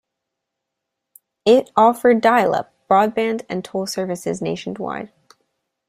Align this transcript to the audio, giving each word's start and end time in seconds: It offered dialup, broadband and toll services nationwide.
It 1.45 1.69
offered 1.75 2.23
dialup, 2.23 2.69
broadband 2.89 3.45
and 3.47 3.63
toll 3.63 3.85
services 3.85 4.41
nationwide. 4.41 5.13